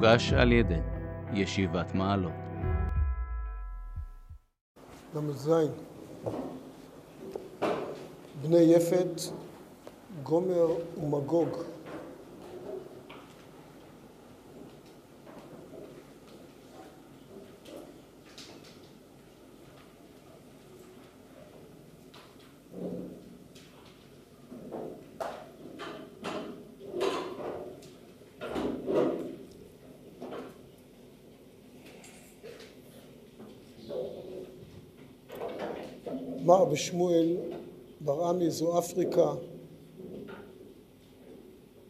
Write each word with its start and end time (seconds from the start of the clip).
הוגש 0.00 0.32
על 0.32 0.52
ידי 0.52 0.80
ישיבת 1.32 1.94
מעלות. 1.94 2.32
ל"ז 5.14 5.50
בני 8.42 8.58
יפת, 8.58 9.20
גומר 10.22 10.66
ומגוג. 11.02 11.48
אמר 36.50 36.64
בשמואל 36.64 37.36
בר 38.00 38.24
עמי 38.24 38.50
זו 38.50 38.78
אפריקה, 38.78 39.34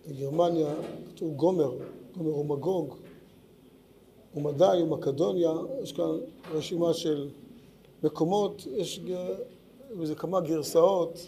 גרמניה, 0.09 0.75
כתוב 1.09 1.35
גומר, 1.35 1.75
גומר 2.17 2.37
ומגוג, 2.37 2.95
ומדי 4.37 4.83
ומקדוניה, 4.83 5.53
יש 5.83 5.93
כאן 5.93 6.05
רשימה 6.53 6.95
של 6.95 7.29
מקומות, 8.03 8.67
יש 8.77 9.01
בזה 10.01 10.15
כמה 10.15 10.41
גרסאות, 10.41 11.19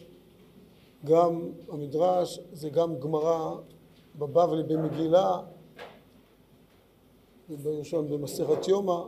גם 1.05 1.41
המדרש, 1.69 2.41
זה 2.52 2.69
גם 2.69 2.98
גמרא 2.98 3.55
בבבלי 4.19 4.62
במגילה, 4.62 5.41
בראשון 7.62 8.08
במסכת 8.08 8.69
יומא, 8.69 9.02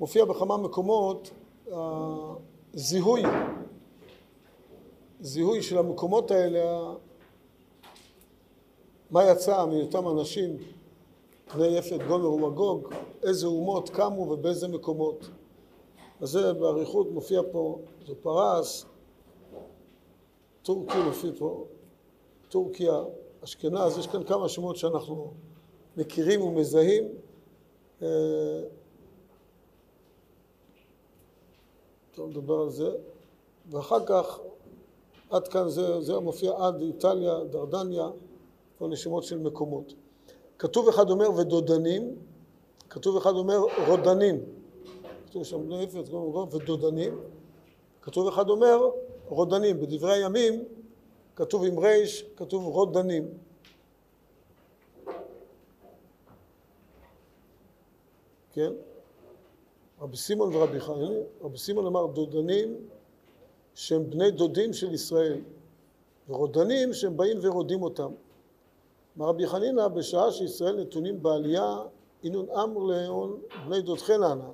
מופיע 0.00 0.24
בכמה 0.24 0.56
מקומות 0.56 1.30
זיהוי, 2.76 3.22
זיהוי 5.20 5.62
של 5.62 5.78
המקומות 5.78 6.30
האלה, 6.30 6.94
מה 9.10 9.24
יצא 9.24 9.66
מאותם 9.66 10.08
אנשים, 10.08 10.56
בני 11.54 11.66
יפת, 11.66 11.98
גומר 12.08 12.30
ומגוג, 12.30 12.88
איזה 13.22 13.46
אומות 13.46 13.90
קמו 13.90 14.20
ובאיזה 14.20 14.68
מקומות. 14.68 15.30
אז 16.20 16.28
זה 16.28 16.52
באריכות 16.52 17.10
מופיע 17.10 17.40
פה, 17.52 17.78
זה 18.06 18.14
פרס, 18.22 18.86
טורקי 20.62 20.98
מופיע 21.04 21.30
פה, 21.38 21.64
טורקיה, 22.48 23.02
אשכנז, 23.44 23.98
יש 23.98 24.06
כאן 24.06 24.24
כמה 24.24 24.48
שמות 24.48 24.76
שאנחנו 24.76 25.32
מכירים 25.96 26.42
ומזהים. 26.42 27.04
טוב, 32.14 32.30
נדבר 32.30 32.60
על 32.60 32.70
זה. 32.70 32.90
ואחר 33.70 34.06
כך, 34.06 34.40
עד 35.30 35.48
כאן 35.48 35.68
זה, 35.68 36.00
זה 36.00 36.18
מופיע 36.18 36.52
עד 36.58 36.80
איטליה, 36.80 37.44
דרדניה, 37.44 38.08
כל 38.78 38.88
נשימות 38.88 39.24
של 39.24 39.38
מקומות. 39.38 39.94
כתוב 40.58 40.88
אחד 40.88 41.10
אומר 41.10 41.30
ודודנים, 41.32 42.16
כתוב 42.90 43.16
אחד 43.16 43.32
אומר 43.32 43.58
רודנים. 43.86 44.44
כתוב 45.26 45.44
שם 45.44 45.66
בני 45.66 45.84
אפס, 45.84 46.08
ודודנים. 46.52 47.20
כתוב 48.02 48.28
אחד 48.28 48.48
אומר 48.48 48.90
רודנים. 49.28 49.80
בדברי 49.80 50.12
הימים 50.12 50.64
כתוב 51.36 51.64
עם 51.64 51.78
ריש, 51.78 52.24
כתוב 52.36 52.66
רודנים. 52.66 53.28
כן? 58.52 58.72
רבי 60.04 60.16
סימון 60.16 60.54
ורבי 60.54 60.80
חנין, 60.80 61.22
רבי 61.42 61.58
סימון 61.58 61.86
אמר 61.86 62.06
דודנים 62.06 62.76
שהם 63.74 64.10
בני 64.10 64.30
דודים 64.30 64.72
של 64.72 64.94
ישראל 64.94 65.40
ורודנים 66.28 66.92
שהם 66.92 67.16
באים 67.16 67.38
ורודים 67.42 67.82
אותם. 67.82 68.12
אמר 69.16 69.26
רבי 69.26 69.46
חנינא 69.46 69.88
בשעה 69.88 70.32
שישראל 70.32 70.80
נתונים 70.80 71.22
בעלייה 71.22 71.82
אינון 72.24 72.50
אמר 72.50 72.78
להון 72.78 73.40
בני 73.66 73.82
דודכן 73.82 74.22
ענן 74.22 74.50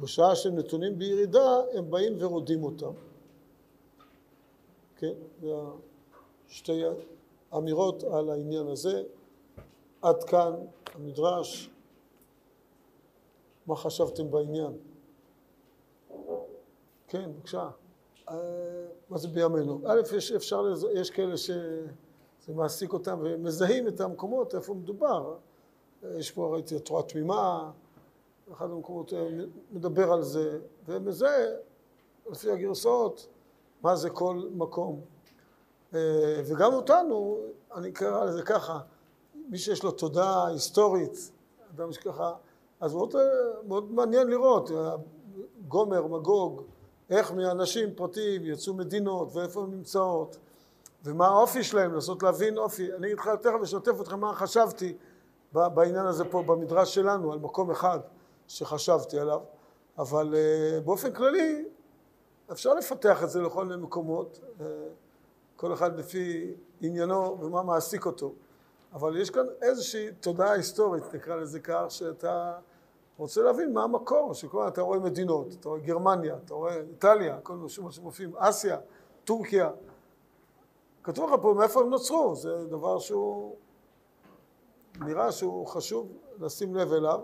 בשעה 0.00 0.36
שהם 0.36 0.58
נתונים 0.58 0.98
בירידה 0.98 1.60
הם 1.72 1.90
באים 1.90 2.14
ורודים 2.18 2.64
אותם. 2.64 2.92
כן, 4.96 5.14
זה 5.42 5.54
שתי 6.48 6.82
אמירות 7.56 8.04
על 8.04 8.30
העניין 8.30 8.66
הזה. 8.66 9.02
עד 10.02 10.24
כאן 10.24 10.52
המדרש 10.94 11.70
מה 13.66 13.76
חשבתם 13.76 14.30
בעניין? 14.30 14.72
כן, 17.08 17.32
בבקשה. 17.32 17.70
מה 19.10 19.18
זה 19.18 19.28
בימינו? 19.28 19.80
א', 19.86 20.00
יש, 20.16 20.32
אפשר, 20.32 20.64
יש 20.94 21.10
כאלה 21.10 21.36
שזה 21.36 22.52
מעסיק 22.54 22.92
אותם 22.92 23.18
ומזהים 23.22 23.88
את 23.88 24.00
המקומות 24.00 24.54
איפה 24.54 24.74
מדובר. 24.74 25.36
יש 26.02 26.30
פה, 26.30 26.52
ראיתי, 26.52 26.76
התורה 26.76 27.02
תמימה, 27.02 27.70
אחד 28.52 28.70
המקומות 28.70 29.12
מדבר 29.72 30.12
על 30.12 30.22
זה, 30.22 30.58
ומזהה, 30.86 31.46
לפי 32.30 32.50
הגרסאות, 32.50 33.26
מה 33.82 33.96
זה 33.96 34.10
כל 34.10 34.48
מקום. 34.54 35.00
וגם 36.46 36.74
אותנו, 36.74 37.38
אני 37.74 37.92
קרא 37.92 38.24
לזה 38.24 38.42
ככה, 38.42 38.80
מי 39.48 39.58
שיש 39.58 39.82
לו 39.82 39.90
תודעה 39.90 40.46
היסטורית, 40.46 41.30
אדם 41.74 41.92
שככה, 41.92 42.34
אז 42.84 42.94
מאוד, 42.94 43.14
מאוד 43.66 43.92
מעניין 43.92 44.26
לראות, 44.26 44.70
גומר, 45.68 46.06
מגוג, 46.06 46.62
איך 47.10 47.32
מאנשים 47.32 47.94
פרטיים 47.94 48.44
יצאו 48.44 48.74
מדינות 48.74 49.28
ואיפה 49.32 49.62
הן 49.62 49.70
נמצאות 49.70 50.36
ומה 51.04 51.26
האופי 51.26 51.62
שלהם, 51.62 51.94
לנסות 51.94 52.22
להבין 52.22 52.58
אופי. 52.58 52.92
אני 52.92 53.06
אגיד 53.06 53.18
לך 53.18 53.28
תכף 53.28 53.58
לשתף 53.62 54.00
אתכם 54.00 54.20
מה 54.20 54.34
חשבתי 54.34 54.96
בעניין 55.52 56.06
הזה 56.06 56.24
פה 56.24 56.42
במדרש 56.42 56.94
שלנו, 56.94 57.32
על 57.32 57.38
מקום 57.38 57.70
אחד 57.70 58.00
שחשבתי 58.48 59.18
עליו, 59.18 59.40
אבל 59.98 60.34
באופן 60.84 61.12
כללי 61.12 61.64
אפשר 62.52 62.74
לפתח 62.74 63.22
את 63.24 63.30
זה 63.30 63.42
לכל 63.42 63.64
מיני 63.64 63.82
מקומות, 63.82 64.40
כל 65.56 65.72
אחד 65.72 65.98
לפי 65.98 66.54
עניינו 66.80 67.38
ומה 67.40 67.62
מעסיק 67.62 68.06
אותו. 68.06 68.32
אבל 68.92 69.16
יש 69.16 69.30
כאן 69.30 69.46
איזושהי 69.62 70.12
תודעה 70.20 70.52
היסטורית, 70.52 71.14
נקרא 71.14 71.36
לזה 71.36 71.60
כך, 71.60 71.84
שאתה 71.88 72.58
רוצה 73.16 73.42
להבין 73.42 73.72
מה 73.72 73.82
המקור, 73.82 74.34
שכל 74.34 74.68
אתה 74.68 74.82
רואה 74.82 74.98
מדינות, 74.98 75.46
אתה 75.60 75.68
רואה 75.68 75.80
גרמניה, 75.80 76.36
אתה 76.44 76.54
רואה 76.54 76.80
איטליה, 76.80 77.40
כל 77.40 77.56
מיני 77.56 77.68
שמות 77.68 77.92
שמופיעים, 77.92 78.36
אסיה, 78.36 78.78
טורקיה. 79.24 79.70
כתוב 81.02 81.30
לך 81.30 81.40
פה 81.42 81.54
מאיפה 81.58 81.80
הם 81.80 81.90
נוצרו, 81.90 82.34
זה 82.36 82.66
דבר 82.66 82.98
שהוא 82.98 83.56
נראה 85.00 85.32
שהוא 85.32 85.66
חשוב 85.66 86.12
לשים 86.40 86.74
לב 86.74 86.92
אליו. 86.92 87.20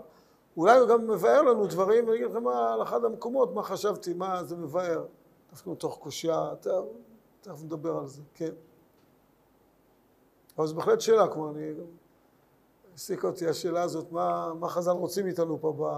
אולי 0.57 0.77
הוא 0.77 0.87
גם 0.87 1.07
מבאר 1.07 1.41
לנו 1.41 1.67
דברים, 1.67 2.05
ואני 2.07 2.17
אגיד 2.17 2.31
לכם 2.31 2.43
מה, 2.43 2.73
על 2.73 2.81
אחד 2.81 3.05
המקומות, 3.05 3.53
מה 3.53 3.63
חשבתי, 3.63 4.13
מה 4.13 4.43
זה 4.43 4.55
מבאר. 4.55 5.05
דווקא 5.51 5.69
מתוך 5.69 5.97
קושייה, 5.97 6.49
תכף 7.41 7.63
נדבר 7.63 7.97
על 7.97 8.07
זה, 8.07 8.21
כן. 8.33 8.51
אבל 10.57 10.67
זו 10.67 10.75
בהחלט 10.75 11.01
שאלה, 11.01 11.27
כמו 11.27 11.49
אני... 11.49 11.73
העסיקה 12.91 13.27
אותי 13.27 13.47
השאלה 13.47 13.81
הזאת, 13.81 14.11
מה, 14.11 14.53
מה 14.53 14.69
חז"ל 14.69 14.91
רוצים 14.91 15.27
איתנו 15.27 15.59
פה 15.61 15.97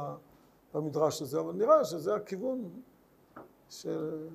במדרש 0.74 1.22
הזה, 1.22 1.40
אבל 1.40 1.54
נראה 1.54 1.86
שזה 1.86 2.16
הכיוון 2.16 2.70
של 3.70 4.28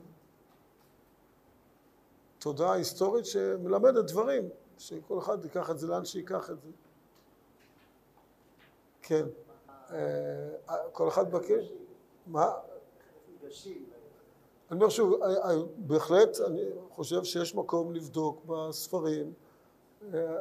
תודעה 2.39 2.73
היסטורית 2.73 3.27
שמלמדת 3.27 4.05
דברים, 4.11 4.49
שכל 4.79 5.19
אחד 5.19 5.45
ייקח 5.45 5.71
את 5.71 5.79
זה 5.79 5.87
לאן 5.87 6.05
שייקח 6.05 6.51
את 6.51 6.61
זה. 6.61 6.69
כן. 9.03 9.27
כל 10.93 11.09
אחד 11.09 11.31
בקש? 11.31 11.73
מה? 12.27 12.51
אני 14.71 14.81
אומר 14.81 14.89
שוב, 14.89 15.21
בהחלט 15.77 16.41
אני 16.47 16.63
חושב 16.91 17.25
שיש 17.25 17.55
מקום 17.55 17.95
לבדוק 17.95 18.45
בספרים 18.47 19.33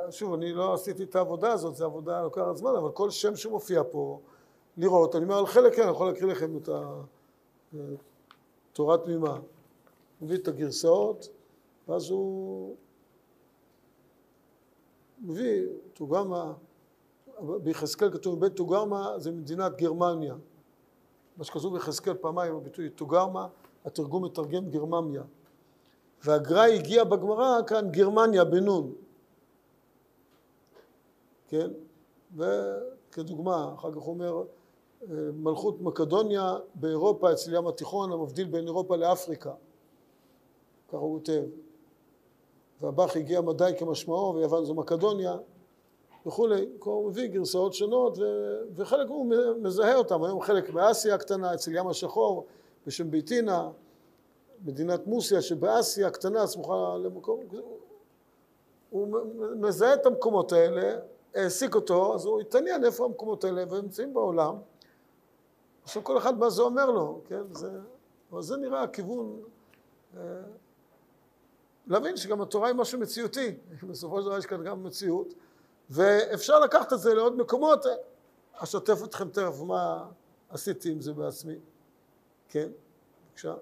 שוב, 0.09 0.33
אני 0.33 0.53
לא 0.53 0.73
עשיתי 0.73 1.03
את 1.03 1.15
העבודה 1.15 1.51
הזאת, 1.51 1.75
זו 1.75 1.85
עבודה 1.85 2.21
לוקחת 2.21 2.55
זמן, 2.55 2.71
אבל 2.77 2.91
כל 2.91 3.09
שם 3.09 3.35
שמופיע 3.35 3.81
פה, 3.91 4.19
לראות, 4.77 5.15
אני 5.15 5.23
אומר 5.23 5.37
על 5.37 5.45
חלק 5.45 5.75
כן, 5.75 5.81
אני 5.81 5.91
יכול 5.91 6.07
להקריא 6.07 6.31
לכם 6.31 6.57
את 6.57 6.69
התורה 8.73 8.97
תמימה. 8.97 9.39
מביא 10.21 10.37
את 10.37 10.47
הגרסאות, 10.47 11.29
ואז 11.87 12.09
הוא 12.09 12.75
מביא 15.21 15.63
תוגרמה, 15.93 16.53
ביחזקאל 17.39 18.11
כתוב 18.11 18.39
בית 18.39 18.55
תוגרמה 18.55 19.13
זה 19.17 19.31
מדינת 19.31 19.77
גרמניה. 19.77 20.35
מה 21.37 21.43
שכתוב 21.43 21.73
ביחזקאל 21.73 22.13
פעמיים, 22.13 22.55
הביטוי 22.55 22.89
תוגרמה, 22.89 23.47
התרגום 23.85 24.25
מתרגם 24.25 24.69
גרממיה. 24.69 25.23
והגר"א 26.23 26.65
הגיע 26.65 27.03
בגמרא 27.03 27.61
כאן 27.67 27.91
גרמניה 27.91 28.43
בנון. 28.43 28.93
כן? 31.47 31.71
כדוגמה, 33.11 33.73
אחר 33.75 33.91
כך 33.91 33.97
הוא 33.97 34.13
אומר, 34.13 34.43
אה, 35.01 35.15
מלכות 35.33 35.81
מקדוניה 35.81 36.57
באירופה 36.75 37.31
אצל 37.31 37.53
ים 37.53 37.67
התיכון, 37.67 38.11
המבדיל 38.11 38.47
בין 38.47 38.65
אירופה 38.65 38.95
לאפריקה. 38.95 39.53
ככה 40.87 40.97
הוא 40.97 41.19
כותב. 41.19 41.43
והבאך 42.81 43.15
הגיע 43.15 43.41
מדי 43.41 43.71
כמשמעו, 43.77 44.35
ויוון 44.35 44.65
זו 44.65 44.73
מקדוניה, 44.73 45.37
וכולי. 46.25 46.69
הוא 46.79 47.09
מביא 47.09 47.27
גרסאות 47.27 47.73
שונות, 47.73 48.17
ו... 48.17 48.23
וחלק 48.75 49.07
הוא 49.09 49.33
מזהה 49.61 49.95
אותם. 49.95 50.23
היום 50.23 50.41
חלק 50.41 50.69
באסיה 50.69 51.15
הקטנה, 51.15 51.53
אצל 51.53 51.75
ים 51.75 51.87
השחור, 51.87 52.45
בשם 52.87 53.11
ביתינה, 53.11 53.69
מדינת 54.65 55.07
מוסיה 55.07 55.41
שבאסיה 55.41 56.07
הקטנה, 56.07 56.47
סמוכה 56.47 56.97
למקום, 56.97 57.39
הוא 58.89 59.07
מזהה 59.55 59.93
את 59.93 60.05
המקומות 60.05 60.51
האלה, 60.51 60.99
העסיק 61.37 61.75
אותו, 61.75 62.15
אז 62.15 62.25
הוא 62.25 62.41
התעניין 62.41 62.85
איפה 62.85 63.05
המקומות 63.05 63.43
האלה, 63.43 63.63
והם 63.69 63.81
נמצאים 63.81 64.13
בעולם. 64.13 64.55
עכשיו 65.83 66.03
כל 66.03 66.17
אחד 66.17 66.37
מה 66.37 66.49
זה 66.49 66.61
אומר 66.61 66.91
לו, 66.91 67.21
כן? 67.27 67.53
זה, 67.53 67.71
אבל 68.31 68.41
זה 68.41 68.57
נראה 68.57 68.83
הכיוון, 68.83 69.39
אה, 70.17 70.21
להבין 71.87 72.17
שגם 72.17 72.41
התורה 72.41 72.67
היא 72.67 72.75
משהו 72.75 72.99
מציאותי, 72.99 73.57
בסופו 73.89 74.21
של 74.21 74.27
דבר 74.27 74.37
יש 74.37 74.45
כאן 74.45 74.63
גם 74.63 74.83
מציאות, 74.83 75.33
ואפשר 75.89 76.59
לקחת 76.59 76.93
את 76.93 76.99
זה 76.99 77.13
לעוד 77.13 77.37
מקומות, 77.37 77.85
אשתף 78.53 79.03
אתכם 79.03 79.29
תכף 79.29 79.61
מה 79.61 80.05
עשיתי 80.49 80.91
עם 80.91 81.01
זה 81.01 81.13
בעצמי, 81.13 81.55
כן? 82.49 82.69
בבקשה. 83.29 83.53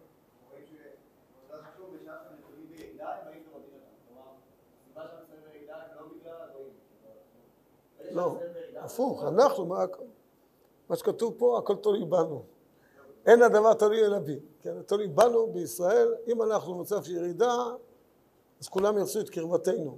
לא, 8.16 8.36
הפוך, 8.78 9.24
אנחנו, 9.24 9.66
מה, 10.90 10.96
שכתוב 10.96 11.34
פה, 11.38 11.58
הכל 11.58 11.76
תלוי 11.76 12.06
בנו. 12.06 12.44
אין 13.26 13.42
הדבר 13.42 13.74
תלוי 13.74 14.06
אלא 14.06 14.20
בי, 14.20 14.40
כן? 14.62 14.82
תלוי 14.82 15.08
בנו 15.08 15.48
בישראל, 15.48 16.14
אם 16.28 16.42
אנחנו 16.42 16.74
במצב 16.74 17.04
של 17.04 17.12
ירידה, 17.12 17.56
אז 18.60 18.68
כולם 18.68 18.98
ירצו 18.98 19.20
את 19.20 19.30
קרבתנו. 19.30 19.98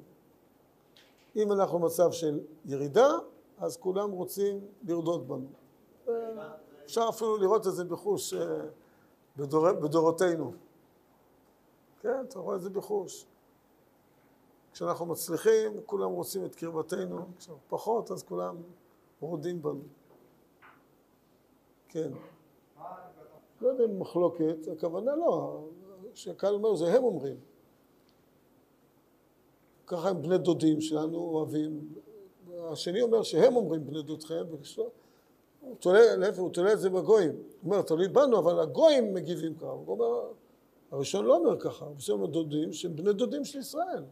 אם 1.35 1.51
אנחנו 1.51 1.79
במצב 1.79 2.11
של 2.11 2.39
ירידה, 2.65 3.09
אז 3.57 3.77
כולם 3.77 4.11
רוצים 4.11 4.59
לרדות 4.83 5.27
בנו. 5.27 5.47
אפשר 6.85 7.05
אפילו 7.09 7.37
לראות 7.37 7.67
את 7.67 7.73
זה 7.73 7.83
בחוש 7.83 8.33
אה, 8.33 8.61
בדור, 9.37 9.71
בדורותינו. 9.71 10.51
כן, 12.01 12.25
אתה 12.27 12.39
רואה 12.39 12.55
את 12.55 12.61
זה 12.61 12.69
בחוש. 12.69 13.25
כשאנחנו 14.73 15.05
מצליחים, 15.05 15.81
כולם 15.85 16.11
רוצים 16.11 16.45
את 16.45 16.55
קרבתנו, 16.55 17.19
כשאנחנו 17.37 17.63
פחות, 17.67 18.11
אז 18.11 18.23
כולם 18.23 18.55
רודים 19.21 19.61
בנו. 19.61 19.81
כן. 21.89 22.11
לא 23.61 23.67
יודע 23.67 23.85
אם 23.85 23.99
מחלוקת, 23.99 24.55
הכוונה 24.71 25.15
לא, 25.15 25.63
שקהל 26.13 26.53
אומר, 26.53 26.75
זה 26.75 26.93
הם 26.93 27.03
אומרים. 27.03 27.37
ככה 29.87 30.09
הם 30.09 30.21
בני 30.21 30.37
דודים 30.37 30.81
שלנו 30.81 31.17
אוהבים. 31.17 31.93
השני 32.71 33.01
אומר 33.01 33.23
שהם 33.23 33.55
אומרים 33.55 33.87
בני 33.87 34.01
דודכם, 34.03 34.45
הוא 35.61 35.75
תולה, 35.79 35.99
הוא 36.37 36.49
תולה 36.49 36.73
את 36.73 36.79
זה 36.79 36.89
בגויים. 36.89 37.31
הוא 37.31 37.43
אומר, 37.63 37.81
תלוי 37.81 38.07
בנו, 38.07 38.39
אבל 38.39 38.59
הגויים 38.59 39.13
מגיבים 39.13 39.55
ככה. 39.55 39.65
הוא 39.65 39.85
אומר, 39.87 40.31
הראשון 40.91 41.25
לא 41.25 41.37
אומר 41.37 41.59
ככה, 41.59 41.85
הוא 41.85 41.95
אומר 42.09 42.25
דודים 42.25 42.73
שהם 42.73 42.95
בני 42.95 43.13
דודים 43.13 43.45
של 43.45 43.59
ישראל. 43.59 44.03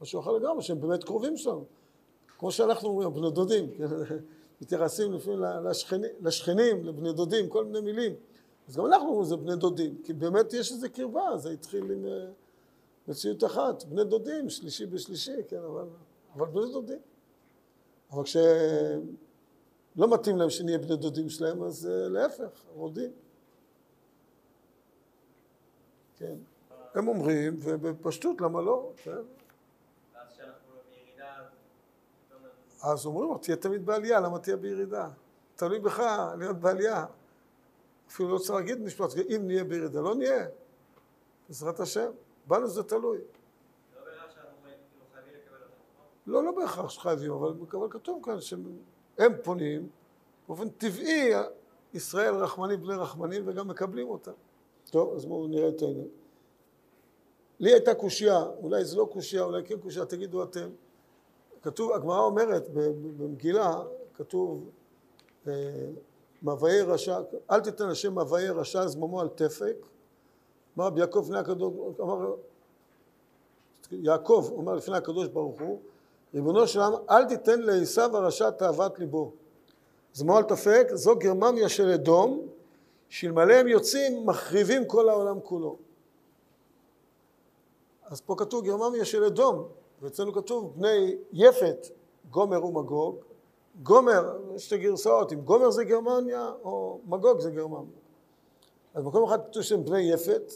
משהו 0.00 0.20
אחר 0.20 0.32
לגמרי, 0.32 0.62
שהם 0.62 0.80
באמת 0.80 1.04
קרובים 1.04 1.36
שלנו. 1.36 1.64
כמו 2.38 2.50
שאנחנו 2.50 2.88
אומרים, 2.88 3.14
בני 3.14 3.30
דודים, 3.30 3.70
כן? 3.70 3.84
מתייחסים 4.60 5.12
לפעמים 5.12 5.40
לשכנים, 5.40 6.10
לשכנים, 6.20 6.84
לבני 6.84 7.12
דודים, 7.12 7.48
כל 7.48 7.64
מיני 7.64 7.80
מילים. 7.80 8.14
אז 8.68 8.76
גם 8.76 8.86
אנחנו 8.86 9.08
אומרים 9.08 9.24
זה 9.24 9.36
בני 9.36 9.56
דודים, 9.56 10.02
כי 10.04 10.12
באמת 10.12 10.52
יש 10.52 10.72
איזו 10.72 10.86
קרבה, 10.92 11.36
זה 11.36 11.50
התחיל 11.50 11.90
עם 11.90 12.06
אה, 12.06 12.26
מציאות 13.08 13.44
אחת, 13.44 13.84
בני 13.84 14.04
דודים, 14.04 14.50
שלישי 14.50 14.86
בשלישי, 14.86 15.36
כן, 15.48 15.62
אבל, 15.66 15.86
אבל 16.34 16.46
בני 16.46 16.72
דודים. 16.72 16.98
אבל 18.12 18.22
כשלא 18.24 18.54
מתאים 19.96 20.36
להם 20.36 20.50
שנהיה 20.50 20.78
בני 20.78 20.96
דודים 20.96 21.28
שלהם, 21.28 21.62
אז 21.62 21.86
uh, 21.86 22.08
להפך, 22.08 22.64
רודים. 22.74 23.10
כן. 26.16 26.34
הם 26.94 27.08
אומרים, 27.08 27.58
ובפשטות, 27.62 28.40
למה 28.40 28.60
לא? 28.60 28.92
כן. 28.96 29.10
אז 32.84 33.06
אומרים 33.06 33.30
לו, 33.30 33.38
תהיה 33.38 33.56
תמיד 33.56 33.86
בעלייה, 33.86 34.20
למה 34.20 34.38
תהיה 34.38 34.56
בירידה? 34.56 35.08
תלוי 35.56 35.78
בך 35.78 36.02
להיות 36.38 36.56
בעלייה. 36.56 37.06
אפילו 38.08 38.28
לא 38.28 38.38
צריך 38.38 38.50
להגיד 38.50 38.82
משפט, 38.82 39.10
אם 39.36 39.42
נהיה 39.46 39.64
בירידה, 39.64 40.00
לא 40.00 40.14
נהיה. 40.14 40.46
בעזרת 41.48 41.80
השם, 41.80 42.10
בנו 42.46 42.68
זה 42.68 42.82
תלוי. 42.82 43.18
לא, 46.26 46.44
לא 46.44 46.52
בהכרח 46.52 46.90
שחייבים, 46.90 47.32
אבל, 47.32 47.54
כתוב 47.90 48.24
כאן 48.24 48.40
שהם 48.40 49.32
פונים, 49.42 49.88
באופן 50.48 50.68
טבעי 50.68 51.32
ישראל 51.94 52.34
רחמנים 52.34 52.80
בני 52.82 52.94
רחמנים 52.94 53.48
וגם 53.48 53.68
מקבלים 53.68 54.08
אותם. 54.08 54.32
טוב, 54.90 55.14
אז 55.14 55.24
בואו 55.24 55.46
נראה 55.46 55.68
את 55.68 55.82
העניין. 55.82 56.08
לי 57.60 57.72
הייתה 57.72 57.94
קושייה, 57.94 58.42
אולי 58.42 58.84
זו 58.84 59.00
לא 59.00 59.08
קושייה, 59.12 59.42
אולי 59.42 59.64
כן 59.64 59.80
קושייה, 59.80 60.04
תגידו 60.04 60.42
אתם. 60.42 60.70
כתוב, 61.64 61.92
הגמרא 61.92 62.20
אומרת 62.20 62.68
במגילה, 63.18 63.82
כתוב 64.14 64.70
אה, 65.46 65.52
מבאי 66.42 66.80
רשע, 66.80 67.18
אל 67.50 67.60
תיתן 67.60 67.88
השם 67.88 68.18
מבאי 68.18 68.48
רשע 68.48 68.86
זממו 68.86 69.20
על 69.20 69.28
תפק. 69.28 69.76
אמר 70.76 70.86
רבי 70.86 71.00
יעקב 71.00 71.20
לפני 71.24 71.38
הקדוש, 71.38 71.72
אמר 72.00 72.34
יעקב 73.90 74.48
אומר 74.52 74.74
לפני 74.74 74.96
הקדוש 74.96 75.28
ברוך 75.28 75.60
הוא, 75.60 75.80
ריבונו 76.34 76.66
של 76.66 76.80
עולם, 76.80 76.98
אל 77.10 77.24
תיתן 77.24 77.60
לעשו 77.60 78.00
הרשע 78.00 78.50
תאוות 78.50 78.98
ליבו. 78.98 79.32
זממו 80.12 80.36
על 80.36 80.44
תפק, 80.44 80.86
זו 80.92 81.16
גרמניה 81.16 81.68
של 81.68 81.88
אדום, 81.88 82.46
שאלמלא 83.08 83.54
הם 83.54 83.68
יוצאים, 83.68 84.26
מחריבים 84.26 84.84
כל 84.84 85.08
העולם 85.08 85.40
כולו. 85.40 85.76
אז 88.06 88.20
פה 88.20 88.34
כתוב 88.38 88.64
גרמניה 88.64 89.04
של 89.04 89.24
אדום, 89.24 89.68
ואצלנו 90.04 90.32
כתוב 90.32 90.72
בני 90.76 91.16
יפת, 91.32 91.86
גומר 92.30 92.64
ומגוג. 92.64 93.16
גומר, 93.82 94.38
יש 94.54 94.66
שתי 94.66 94.78
גרסאות, 94.78 95.32
אם 95.32 95.40
גומר 95.40 95.70
זה 95.70 95.84
גרמניה 95.84 96.52
או 96.62 97.00
מגוג 97.06 97.40
זה 97.40 97.50
גרמניה. 97.50 97.96
אז 98.94 99.04
במקום 99.04 99.24
אחד 99.24 99.38
כתוב 99.46 99.62
שהם 99.62 99.84
בני 99.84 100.00
יפת, 100.00 100.52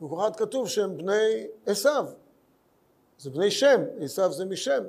במקום 0.00 0.20
אחד 0.20 0.36
כתוב 0.36 0.68
שהם 0.68 0.96
בני 0.96 1.46
עשיו. 1.66 2.06
זה 3.18 3.30
בני 3.30 3.50
שם, 3.50 3.80
עשיו 4.00 4.32
זה 4.32 4.44
משם. 4.44 4.84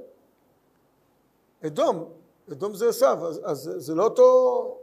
אדום, 1.65 2.10
אדום 2.51 2.75
זה 2.75 2.89
עשיו, 2.89 3.27
אז, 3.27 3.41
אז 3.43 3.72
זה, 3.77 3.95
לא 3.95 4.03
אותו, 4.03 4.77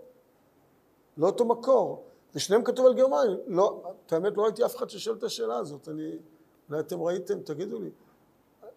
לא 1.17 1.27
אותו 1.27 1.45
מקור. 1.45 2.05
ושניהם 2.35 2.65
כתוב 2.65 2.87
על 2.87 2.95
גרמניה. 2.95 3.37
לא, 3.47 3.83
את 4.07 4.13
האמת 4.13 4.37
לא 4.37 4.43
ראיתי 4.43 4.65
אף 4.65 4.77
אחד 4.77 4.91
ששואל 4.91 5.17
את 5.17 5.23
השאלה 5.23 5.57
הזאת. 5.57 5.89
אני, 5.89 6.11
אולי 6.69 6.81
אתם 6.81 7.03
ראיתם, 7.03 7.41
תגידו 7.41 7.81
לי. 7.81 7.91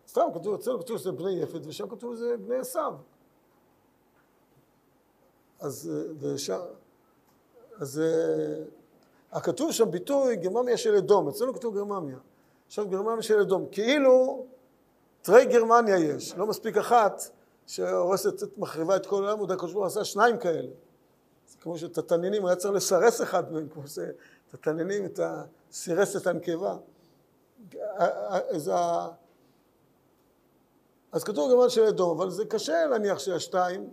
סתם 0.08 0.22
כתוב, 0.34 0.54
אצלנו 0.54 0.80
כתוב 0.80 0.98
שזה 0.98 1.12
בני 1.12 1.32
יפת, 1.32 1.60
ושם 1.66 1.90
כתוב 1.90 2.16
שזה 2.16 2.38
בני 2.38 2.56
עשיו. 2.56 2.94
אז, 5.60 5.92
ושם, 6.20 6.60
אז 7.78 8.02
הכתוב 9.32 9.72
שם 9.72 9.92
ביטוי 9.92 10.36
גרממיה 10.36 10.78
של 10.78 10.96
אדום, 10.96 11.28
אצלנו 11.28 11.54
כתוב 11.54 11.76
גרממיה. 11.76 12.18
עכשיו 12.68 12.88
גרממיה 12.88 13.22
של 13.22 13.40
אדום, 13.40 13.66
כאילו 13.72 14.46
תרי 15.22 15.46
גרמניה 15.46 15.98
יש, 15.98 16.34
לא 16.36 16.48
מספיק 16.48 16.78
אחת 16.78 17.22
שהורסת, 17.68 18.58
מחריבה 18.58 18.96
את 18.96 19.06
כל 19.06 19.16
העולם, 19.16 19.40
עוד 19.40 19.52
הקדוש 19.52 19.74
ברוך 19.74 19.86
עשה 19.86 20.04
שניים 20.04 20.38
כאלה. 20.38 20.70
זה 21.48 21.58
כמו 21.62 21.78
שאת 21.78 21.98
התנינים, 21.98 22.42
הוא 22.42 22.50
היה 22.50 22.56
צריך 22.56 22.74
לסרס 22.74 23.22
אחד 23.22 23.52
מהם, 23.52 23.68
כמו 23.70 23.88
שאת 23.88 24.54
התנינים, 24.54 25.06
את 25.06 25.20
הסירס 25.24 26.16
את 26.16 26.28
הנקבה. 26.28 26.78
אז 28.50 28.72
אז 31.14 31.24
כתוב 31.24 31.52
גמל 31.52 31.70
של 31.70 31.82
אדום, 31.82 32.22
אבל 32.22 32.30
זה 32.30 32.46
קשה 32.46 32.86
להניח 32.86 33.20
שהשתיים. 33.20 33.90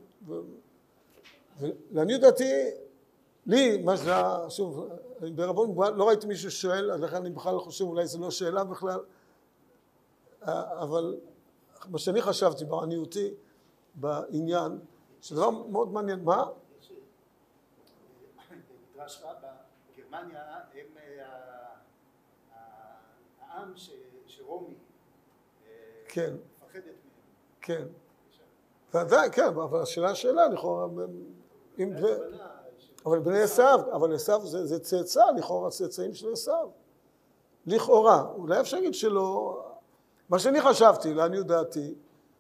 ולעניות 1.61 2.21
דעתי, 2.21 2.53
לי, 3.47 3.83
מה 3.83 3.97
שזה, 3.97 4.13
שוב, 4.49 4.89
בערבון 5.21 5.75
לא 5.97 6.09
ראיתי 6.09 6.27
מישהו 6.27 6.51
שואל, 6.51 7.05
לכן 7.05 7.17
אני 7.17 7.31
בכלל 7.31 7.55
לא 7.55 7.59
חושב, 7.59 7.85
אולי 7.85 8.07
זו 8.07 8.19
לא 8.19 8.31
שאלה 8.31 8.65
בכלל, 8.65 9.01
אבל 10.43 11.17
מה 11.89 11.99
שאני 11.99 12.23
חשבתי 12.23 12.65
בעניותי, 12.65 13.35
בעניין, 13.95 14.79
שדבר 15.21 15.51
מאוד 15.51 15.93
מעניין, 15.93 16.25
מה? 16.25 16.45
במדרש 18.97 19.23
רבה, 19.23 19.49
גרמניה 19.97 20.43
הם 20.75 20.87
העם 23.41 23.73
שרומי 24.27 24.75
כן. 26.09 26.35
כן. 27.71 27.85
ועדיין, 28.95 29.33
כן, 29.33 29.45
אבל 29.45 29.83
השאלה 29.83 30.11
השאלה, 30.11 30.49
לכאורה, 30.49 30.87
אם... 31.79 31.93
ש- 31.99 32.91
אבל 33.07 33.19
בני 33.19 33.41
עשיו, 33.41 33.81
אבל 33.93 34.15
עשיו 34.15 34.47
זה, 34.47 34.67
זה 34.67 34.79
צאצא, 34.79 35.23
לכאורה 35.37 35.71
צאצאים 35.71 36.15
של 36.15 36.33
עשיו. 36.33 36.69
לכאורה, 37.67 38.27
אולי 38.37 38.61
אפשר 38.61 38.77
להגיד 38.77 38.95
שלא... 38.95 39.61
מה 40.29 40.39
שאני 40.39 40.61
חשבתי, 40.61 41.15
לעניות 41.15 41.47
דעתי, 41.47 41.95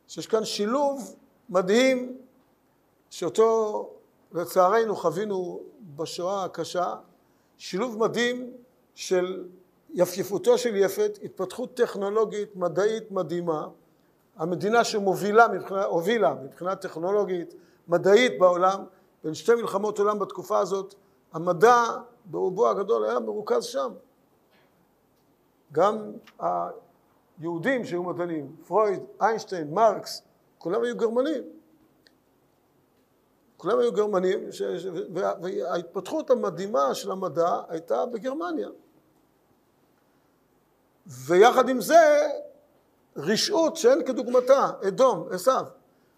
שיש 0.09 0.27
כאן 0.27 0.45
שילוב 0.45 1.17
מדהים, 1.49 2.19
שאותו 3.11 3.91
לצערנו 4.33 4.97
חווינו 4.97 5.61
בשואה 5.97 6.45
הקשה, 6.45 6.95
שילוב 7.59 7.99
מדהים 7.99 8.53
של 8.95 9.45
יפייפותו 9.95 10.59
של 10.59 10.77
יפת, 10.77 11.19
התפתחות 11.23 11.75
טכנולוגית 11.75 12.57
מדעית 12.57 13.11
מדהימה, 13.11 13.69
המדינה 14.37 14.85
שמובילה 14.85 15.49
מבחינה, 15.49 15.85
הובילה 15.85 16.35
מבחינה 16.35 16.77
טכנולוגית 16.77 17.55
מדעית 17.89 18.39
בעולם, 18.39 18.85
בין 19.25 19.35
שתי 19.35 19.55
מלחמות 19.55 19.99
עולם 19.99 20.19
בתקופה 20.19 20.59
הזאת, 20.59 20.95
המדע 21.33 21.85
ברובו 22.25 22.69
הגדול 22.69 23.05
היה 23.05 23.21
מרוכז 23.21 23.65
שם. 23.65 23.93
גם 25.73 26.13
היהודים 27.39 27.85
שהיו 27.85 28.03
מדענים, 28.03 28.57
פרויד, 28.67 29.03
איינשטיין, 29.21 29.75
מרקס, 29.75 30.23
כולם 30.59 30.83
היו 30.83 30.97
גרמנים. 30.97 31.45
כולם 33.57 33.79
היו 33.79 33.93
גרמנים, 33.93 34.53
ש... 34.53 34.63
ש- 34.63 34.87
וה- 35.15 35.33
וההתפתחות 35.43 36.31
המדהימה 36.31 36.95
של 36.95 37.11
המדע 37.11 37.61
הייתה 37.69 38.07
בגרמניה. 38.07 38.69
ויחד 41.07 41.69
עם 41.69 41.81
זה, 41.81 42.29
רשעות 43.17 43.77
שאין 43.77 44.05
כדוגמתה, 44.05 44.71
אדום, 44.89 45.29
עשיו. 45.31 45.65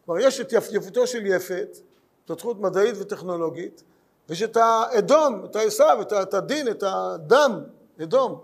כלומר, 0.05 0.21
יש 0.21 0.41
את 0.41 0.53
יפייפותו 0.53 1.07
של 1.07 1.27
יפת, 1.27 1.77
התפתחות 2.25 2.61
מדעית 2.61 2.95
וטכנולוגית, 2.99 3.83
ויש 4.29 4.43
את 4.43 4.57
האדום, 4.57 5.45
את 5.45 5.57
העשיו, 5.57 5.99
את 6.03 6.13
את 6.13 6.35
הדין, 6.35 6.69
את 6.69 6.85
הדם, 6.87 7.61
אדום, 8.03 8.41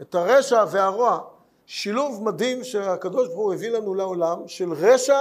את 0.00 0.14
הרשע 0.14 0.64
והרוע. 0.70 1.20
שילוב 1.66 2.22
מדהים 2.22 2.64
שהקדוש 2.64 3.28
ברוך 3.28 3.38
הוא 3.38 3.54
הביא 3.54 3.70
לנו 3.70 3.94
לעולם, 3.94 4.48
של 4.48 4.72
רשע, 4.72 5.18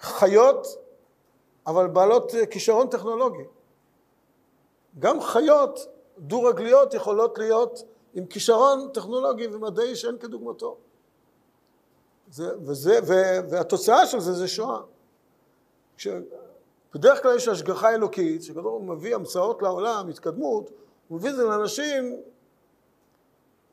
חיות, 0.00 0.66
אבל 1.66 1.86
בעלות 1.86 2.34
אה, 2.34 2.46
כישרון 2.46 2.88
טכנולוגי. 2.88 3.44
גם 4.98 5.20
חיות 5.20 5.86
דו-רגליות 6.18 6.94
יכולות 6.94 7.38
להיות 7.38 7.82
עם 8.16 8.26
כישרון 8.26 8.88
טכנולוגי 8.92 9.46
ומדעי 9.46 9.96
שאין 9.96 10.18
כדוגמתו. 10.18 10.76
זה, 12.30 12.58
וזה, 12.66 12.98
ו, 13.06 13.12
והתוצאה 13.50 14.06
של 14.06 14.20
זה 14.20 14.32
זה 14.32 14.48
שואה. 14.48 14.80
כש, 15.96 16.08
בדרך 16.94 17.22
כלל 17.22 17.36
יש 17.36 17.48
השגחה 17.48 17.94
אלוקית, 17.94 18.42
שכדור 18.42 18.82
מביא 18.82 19.14
המצאות 19.14 19.62
לעולם, 19.62 20.08
התקדמות, 20.08 20.70
הוא 21.08 21.18
מביא 21.18 21.30
את 21.30 21.36
זה 21.36 21.44
לאנשים 21.44 22.16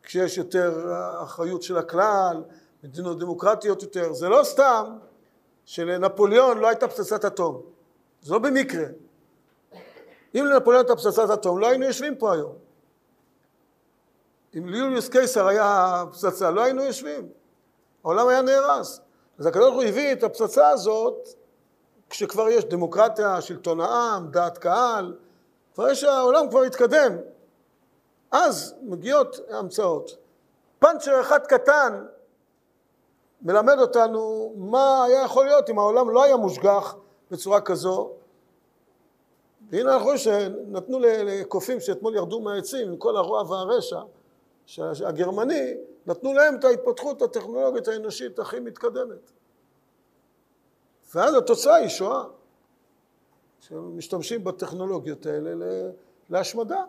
כשיש 0.03 0.37
יותר 0.37 0.93
אחריות 1.23 1.63
של 1.63 1.77
הכלל, 1.77 2.43
מדינות 2.83 3.19
דמוקרטיות 3.19 3.81
יותר. 3.81 4.13
זה 4.13 4.29
לא 4.29 4.43
סתם 4.43 4.97
שלנפוליאון 5.65 6.57
לא 6.57 6.67
הייתה 6.67 6.87
פצצת 6.87 7.25
אטום. 7.25 7.61
זה 8.21 8.33
לא 8.33 8.39
במקרה. 8.39 8.85
אם 10.35 10.45
לנפוליאון 10.45 10.85
הייתה 10.85 10.95
פצצת 10.95 11.29
אטום, 11.33 11.59
לא 11.59 11.67
היינו 11.67 11.85
יושבים 11.85 12.15
פה 12.15 12.33
היום. 12.33 12.62
אם 14.57 14.69
ליוליוס 14.69 15.09
קיסר 15.09 15.47
היה 15.47 16.03
פצצה, 16.11 16.51
לא 16.51 16.61
היינו 16.61 16.83
יושבים. 16.83 17.29
העולם 18.03 18.27
היה 18.27 18.41
נהרס. 18.41 19.01
אז 19.39 19.45
הקדוש 19.45 19.65
ברוך 19.65 19.75
הוא 19.75 19.83
הביא 19.83 20.13
את 20.13 20.23
הפצצה 20.23 20.69
הזאת 20.69 21.27
כשכבר 22.09 22.49
יש 22.49 22.65
דמוקרטיה, 22.65 23.41
שלטון 23.41 23.79
העם, 23.79 24.31
דעת 24.31 24.57
קהל, 24.57 25.15
כבר 25.73 25.89
יש, 25.89 26.03
העולם 26.03 26.49
כבר 26.49 26.61
התקדם. 26.61 27.17
אז 28.31 28.75
מגיעות 28.81 29.39
המצאות. 29.49 30.17
פאנצ'ר 30.79 31.21
אחד 31.21 31.39
קטן 31.47 32.05
מלמד 33.41 33.79
אותנו 33.79 34.53
מה 34.57 35.03
היה 35.03 35.23
יכול 35.23 35.45
להיות 35.45 35.69
אם 35.69 35.79
העולם 35.79 36.09
לא 36.09 36.23
היה 36.23 36.37
מושגח 36.37 36.95
בצורה 37.31 37.61
כזו. 37.61 38.11
והנה 39.69 39.93
אנחנו 39.93 40.05
רואים 40.05 40.17
שנתנו 40.17 40.99
לקופים 41.01 41.79
שאתמול 41.79 42.15
ירדו 42.15 42.39
מהעצים 42.39 42.87
עם 42.87 42.97
כל 42.97 43.17
הרוע 43.17 43.51
והרשע 43.51 43.99
הגרמני, 45.05 45.73
נתנו 46.05 46.33
להם 46.33 46.55
את 46.55 46.63
ההתפתחות 46.63 47.21
הטכנולוגית 47.21 47.87
האנושית 47.87 48.39
הכי 48.39 48.59
מתקדמת. 48.59 49.31
ואז 51.15 51.35
התוצאה 51.35 51.75
היא 51.75 51.87
שואה, 51.89 52.23
שמשתמשים 53.59 54.43
בטכנולוגיות 54.43 55.25
האלה 55.25 55.51
להשמדה. 56.29 56.83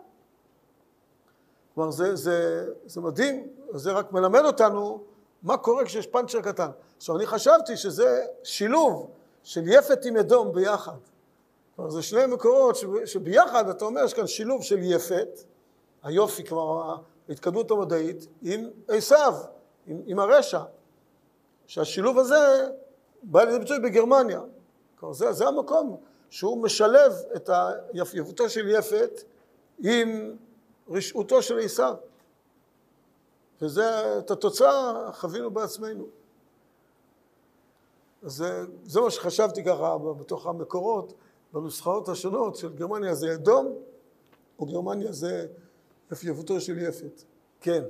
כלומר, 1.75 1.91
זה, 1.91 2.15
זה, 2.15 2.67
זה 2.85 3.01
מדהים, 3.01 3.47
זה 3.73 3.91
רק 3.91 4.11
מלמד 4.11 4.41
אותנו 4.45 5.03
מה 5.43 5.57
קורה 5.57 5.85
כשיש 5.85 6.07
פאנצ'ר 6.07 6.41
קטן. 6.41 6.69
עכשיו, 6.97 7.17
אני 7.17 7.25
חשבתי 7.25 7.77
שזה 7.77 8.25
שילוב 8.43 9.11
של 9.43 9.61
יפת 9.67 10.05
עם 10.05 10.17
אדום 10.17 10.53
ביחד. 10.53 10.97
כלומר, 11.75 11.91
זה 11.91 12.01
שני 12.01 12.25
מקורות 12.25 12.75
שביחד, 13.05 13.69
אתה 13.69 13.85
אומר, 13.85 14.03
יש 14.03 14.13
כאן 14.13 14.27
שילוב 14.27 14.63
של 14.63 14.79
יפת, 14.81 15.39
היופי, 16.03 16.45
כלומר, 16.45 16.95
ההתקדמות 17.29 17.71
המדעית, 17.71 18.27
עם 18.41 18.69
עשיו, 18.87 19.33
עם, 19.87 20.01
עם 20.05 20.19
הרשע. 20.19 20.61
שהשילוב 21.67 22.19
הזה 22.19 22.69
בא 23.23 23.43
לידי 23.43 23.59
ביטוי 23.59 23.79
בגרמניה. 23.79 24.41
זה, 25.11 25.31
זה 25.31 25.47
המקום 25.47 25.97
שהוא 26.29 26.63
משלב 26.63 27.13
את 27.35 27.49
יפייפותו 27.93 28.49
של 28.49 28.67
יפת 28.67 29.23
עם 29.79 30.35
רשעותו 30.89 31.41
של 31.41 31.59
עשיו. 31.59 31.95
וזה, 33.61 34.19
את 34.19 34.31
התוצאה 34.31 35.09
חווינו 35.13 35.51
בעצמנו. 35.51 36.07
אז 38.23 38.43
זה 38.85 39.01
מה 39.01 39.11
שחשבתי 39.11 39.63
ככה 39.63 39.97
בתוך 39.97 40.47
המקורות, 40.47 41.13
בנוסחאות 41.53 42.09
השונות 42.09 42.55
של 42.55 42.73
גרמניה 42.73 43.15
זה 43.15 43.33
אדום, 43.33 43.75
או 44.59 44.65
גרמניה 44.65 45.11
זה 45.11 45.47
יפייפותו 46.11 46.61
של 46.61 46.77
יפת. 46.77 47.23
כן. 47.61 47.83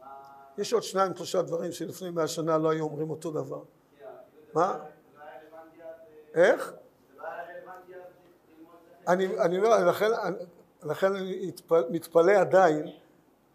לא. 0.00 0.06
יש 0.58 0.72
עוד 0.72 0.82
שניים, 0.82 1.16
שלושה 1.16 1.42
דברים 1.42 1.72
שלפני 1.72 2.10
מאה 2.10 2.28
שנה 2.28 2.58
לא 2.58 2.70
היו 2.70 2.84
אומרים 2.84 3.10
אותו 3.10 3.30
דבר. 3.30 3.62
כאילו, 3.96 4.10
מה? 4.54 4.78
לא. 4.78 5.22
אה, 6.36 6.44
איך? 6.52 6.72
לא. 7.18 7.24
אני, 9.08 9.38
אני 9.38 9.58
אומר, 9.58 9.88
לכן, 9.88 10.10
לכן 10.82 11.16
אני 11.16 11.52
מתפלא 11.90 12.32
עדיין, 12.32 12.86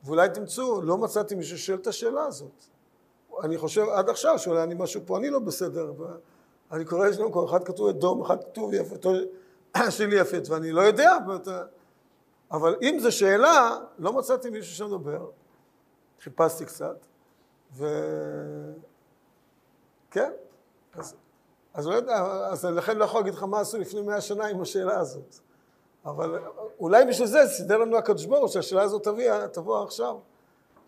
ואולי 0.03 0.29
תמצאו, 0.29 0.81
לא 0.81 0.97
מצאתי 0.97 1.35
מישהו 1.35 1.57
ששואל 1.57 1.77
את 1.77 1.87
השאלה 1.87 2.25
הזאת. 2.25 2.63
אני 3.43 3.57
חושב 3.57 3.89
עד 3.89 4.09
עכשיו 4.09 4.39
שאולי 4.39 4.63
אני 4.63 4.75
משהו 4.77 5.01
פה, 5.05 5.17
אני 5.17 5.29
לא 5.29 5.39
בסדר. 5.39 5.93
אני 6.71 6.85
קורא, 6.85 7.07
יש 7.07 7.19
לנו 7.19 7.31
כל 7.31 7.45
אחד 7.45 7.63
כתוב 7.63 7.89
את 7.89 7.95
דום, 7.95 8.21
אחד 8.21 8.43
כתוב 8.43 8.73
יפת, 8.73 9.05
של 9.89 10.13
יפת, 10.13 10.43
ואני 10.49 10.71
לא 10.71 10.81
יודע, 10.81 11.17
אבל 12.51 12.75
אם 12.81 12.97
זו 12.99 13.11
שאלה, 13.11 13.77
לא 13.99 14.13
מצאתי 14.13 14.49
מישהו 14.49 14.75
שמדבר. 14.75 15.29
חיפשתי 16.21 16.65
קצת, 16.65 17.05
ו... 17.73 17.87
כן, 20.11 20.31
אז, 20.93 21.15
אז 21.73 21.87
לא 21.87 21.93
יודע, 21.93 22.15
אז 22.51 22.65
לכן 22.65 22.97
לא 22.97 23.05
יכול 23.05 23.19
להגיד 23.19 23.33
לך 23.33 23.43
מה 23.43 23.59
עשו 23.59 23.77
לפני 23.77 24.01
מאה 24.01 24.21
שנה 24.21 24.45
עם 24.45 24.61
השאלה 24.61 24.99
הזאת. 24.99 25.35
אבל 26.05 26.39
אולי 26.79 27.05
בשביל 27.05 27.27
זה 27.27 27.39
סידר 27.47 27.77
לנו 27.77 27.97
הקדוש 27.97 28.25
ברוך 28.25 28.51
שהשאלה 28.51 28.81
הזאת 28.81 29.03
תביא, 29.03 29.47
תבוא 29.47 29.83
עכשיו, 29.83 30.17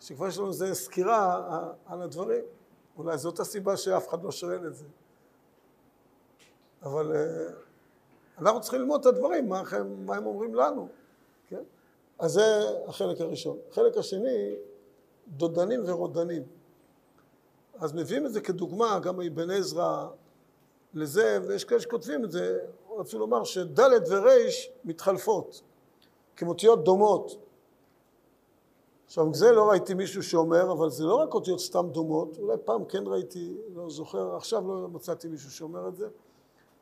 שכבר 0.00 0.26
יש 0.26 0.38
לנו 0.38 0.48
איזו 0.48 0.74
סקירה 0.74 1.42
על 1.86 2.02
הדברים. 2.02 2.44
אולי 2.98 3.18
זאת 3.18 3.40
הסיבה 3.40 3.76
שאף 3.76 4.08
אחד 4.08 4.24
לא 4.24 4.30
שואל 4.30 4.66
את 4.66 4.74
זה. 4.74 4.84
אבל 6.82 7.16
אה, 7.16 7.54
אנחנו 8.40 8.60
צריכים 8.60 8.80
ללמוד 8.80 9.00
את 9.00 9.06
הדברים, 9.06 9.48
מה 9.48 9.62
הם, 9.70 10.06
מה 10.06 10.16
הם 10.16 10.26
אומרים 10.26 10.54
לנו, 10.54 10.88
כן? 11.48 11.62
אז 12.18 12.32
זה 12.32 12.44
החלק 12.86 13.20
הראשון. 13.20 13.58
החלק 13.70 13.96
השני, 13.96 14.54
דודנים 15.28 15.80
ורודנים. 15.86 16.42
אז 17.78 17.92
מביאים 17.92 18.26
את 18.26 18.32
זה 18.32 18.40
כדוגמה, 18.40 18.98
גם 18.98 19.16
מאבן 19.16 19.50
עזרא 19.50 20.08
לזה, 20.94 21.38
ויש 21.46 21.64
כאלה 21.64 21.80
שכותבים 21.80 22.24
את 22.24 22.30
זה, 22.30 22.58
רצו 22.98 23.18
לומר 23.18 23.44
שד' 23.44 23.80
ור' 23.80 24.28
מתחלפות, 24.84 25.62
כמותיות 26.36 26.84
דומות. 26.84 27.36
עכשיו, 29.06 29.34
זה 29.34 29.52
לא 29.52 29.70
ראיתי 29.70 29.94
מישהו 29.94 30.22
שאומר, 30.22 30.72
אבל 30.72 30.90
זה 30.90 31.04
לא 31.04 31.14
רק 31.14 31.34
אותיות 31.34 31.60
סתם 31.60 31.88
דומות, 31.92 32.38
אולי 32.38 32.56
פעם 32.64 32.84
כן 32.84 33.02
ראיתי, 33.06 33.56
לא 33.74 33.90
זוכר, 33.90 34.36
עכשיו 34.36 34.68
לא 34.68 34.88
מצאתי 34.88 35.28
מישהו 35.28 35.50
שאומר 35.50 35.88
את 35.88 35.96
זה, 35.96 36.08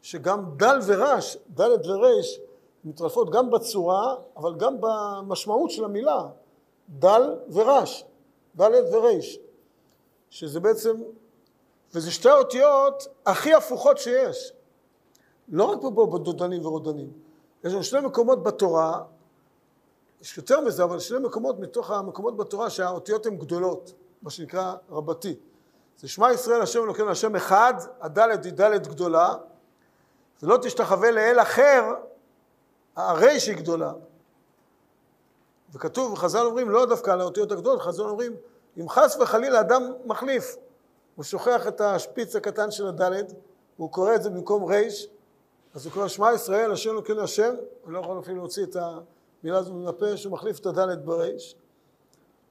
שגם 0.02 0.45
דל 0.57 0.78
ורש, 0.87 1.37
ד' 1.61 1.87
ור' 1.87 2.07
מתחלפות 2.85 3.31
גם 3.31 3.50
בצורה, 3.50 4.14
אבל 4.37 4.55
גם 4.55 4.76
במשמעות 4.81 5.71
של 5.71 5.85
המילה, 5.85 6.23
דל 6.88 7.35
ורש, 7.52 8.05
ד' 8.57 8.95
ור'. 8.95 9.09
שזה 10.31 10.61
בעצם, 10.61 11.02
וזה 11.95 12.11
שתי 12.11 12.28
האותיות 12.28 13.07
הכי 13.26 13.55
הפוכות 13.55 13.99
שיש. 13.99 14.52
לא 15.49 15.64
רק 15.64 15.78
פה 15.81 16.07
בדודנים 16.12 16.67
ורודנים. 16.67 17.12
יש 17.64 17.73
לנו 17.73 17.85
שני 17.85 18.00
מקומות 18.00 18.43
בתורה, 18.43 19.02
יש 20.21 20.37
יותר 20.37 20.61
מזה, 20.61 20.85
אבל 20.85 20.99
שני 20.99 21.19
מקומות 21.19 21.59
מתוך 21.59 21.90
המקומות 21.90 22.37
בתורה 22.37 22.71
שהאותיות 22.71 23.26
הן 23.26 23.37
גדולות, 23.37 23.93
מה 24.23 24.31
שנקרא 24.31 24.75
רבתי. 24.90 25.37
זה 25.99 26.09
שמע 26.09 26.33
ישראל 26.33 26.62
השם 26.62 26.83
אלוקינו 26.85 27.11
השם 27.11 27.37
אחד, 27.37 27.75
הדלת 28.00 28.45
היא 28.45 28.52
דלת 28.52 28.87
גדולה, 28.87 29.35
ולא 30.42 30.59
תשתחווה 30.62 31.11
לאל 31.11 31.38
אחר, 31.42 31.83
הרייש 32.97 33.47
היא 33.47 33.57
גדולה. 33.57 33.92
וכתוב, 35.73 36.14
חז"ל 36.14 36.47
אומרים, 36.47 36.71
לא 36.71 36.87
דווקא 36.87 37.11
על 37.11 37.21
האותיות 37.21 37.52
הגדולות, 37.52 37.83
חז"ל 37.83 38.02
אומרים, 38.02 38.37
אם 38.80 38.88
חס 38.88 39.16
וחלילה 39.21 39.61
אדם 39.61 39.92
מחליף, 40.04 40.57
הוא 41.16 41.25
שוכח 41.25 41.68
את 41.68 41.80
השפיץ 41.80 42.37
הקטן 42.37 42.71
של 42.71 42.87
הדלת, 42.87 43.33
והוא 43.78 43.90
קורא 43.90 44.14
את 44.14 44.23
זה 44.23 44.30
במקום 44.30 44.64
רייש, 44.64 45.09
אז 45.75 45.87
הוא 45.87 45.92
קורא 45.92 46.09
שמע 46.09 46.33
ישראל, 46.33 46.73
השם 46.73 46.90
אלוקינו 46.90 47.23
השם, 47.23 47.54
הוא 47.85 47.92
לא 47.92 47.99
יכול 47.99 48.18
אפילו 48.18 48.37
להוציא 48.37 48.64
את 48.64 48.76
המילה 48.76 49.59
הזו 49.59 49.75
מן 49.75 49.87
הפה, 49.87 50.16
שהוא 50.16 50.33
מחליף 50.33 50.59
את 50.59 50.66
הדלת 50.66 51.04
ברייש. 51.04 51.57